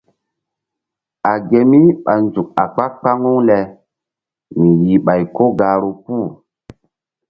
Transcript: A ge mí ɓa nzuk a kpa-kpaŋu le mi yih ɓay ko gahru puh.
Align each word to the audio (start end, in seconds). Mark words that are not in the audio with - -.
A 1.31 1.33
ge 1.47 1.59
mí 1.69 1.79
ɓa 2.03 2.13
nzuk 2.23 2.49
a 2.61 2.63
kpa-kpaŋu 2.73 3.33
le 3.47 3.57
mi 4.59 4.69
yih 4.83 5.01
ɓay 5.05 5.21
ko 5.35 5.43
gahru 5.57 5.91
puh. 6.03 6.27